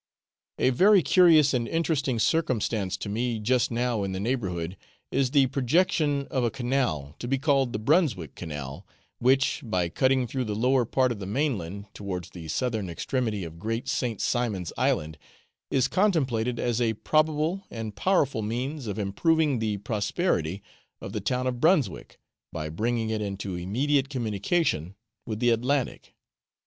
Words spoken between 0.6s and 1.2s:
very